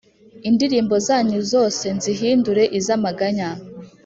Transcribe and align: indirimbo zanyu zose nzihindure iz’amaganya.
indirimbo 0.49 0.95
zanyu 1.07 1.39
zose 1.51 1.85
nzihindure 1.97 2.63
iz’amaganya. 2.79 3.49